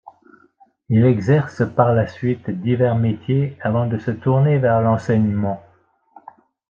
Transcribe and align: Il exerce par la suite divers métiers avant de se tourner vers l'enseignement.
Il 0.89 1.05
exerce 1.05 1.61
par 1.75 1.93
la 1.93 2.07
suite 2.07 2.49
divers 2.49 2.95
métiers 2.95 3.55
avant 3.61 3.85
de 3.85 3.99
se 3.99 4.09
tourner 4.09 4.57
vers 4.57 4.81
l'enseignement. 4.81 5.61